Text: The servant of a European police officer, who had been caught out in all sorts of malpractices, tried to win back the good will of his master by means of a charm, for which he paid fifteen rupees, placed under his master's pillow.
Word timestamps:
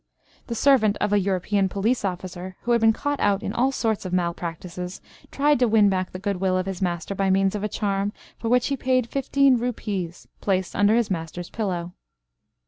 The 0.47 0.55
servant 0.55 0.97
of 0.99 1.13
a 1.13 1.19
European 1.19 1.69
police 1.69 2.03
officer, 2.03 2.55
who 2.63 2.71
had 2.71 2.81
been 2.81 2.91
caught 2.91 3.19
out 3.19 3.43
in 3.43 3.53
all 3.53 3.71
sorts 3.71 4.03
of 4.03 4.11
malpractices, 4.11 4.99
tried 5.29 5.59
to 5.59 5.67
win 5.67 5.89
back 5.89 6.09
the 6.11 6.17
good 6.17 6.37
will 6.37 6.57
of 6.57 6.65
his 6.65 6.81
master 6.81 7.13
by 7.13 7.29
means 7.29 7.53
of 7.53 7.63
a 7.63 7.69
charm, 7.69 8.11
for 8.39 8.49
which 8.49 8.65
he 8.69 8.75
paid 8.77 9.07
fifteen 9.11 9.57
rupees, 9.57 10.27
placed 10.39 10.75
under 10.75 10.95
his 10.95 11.11
master's 11.11 11.51
pillow. 11.51 11.93